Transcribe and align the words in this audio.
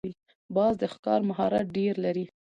باز 0.55 0.73
د 0.81 0.83
ښکار 0.93 1.21
مهارت 1.29 1.67
ډېر 1.77 1.93
لري 2.05 2.25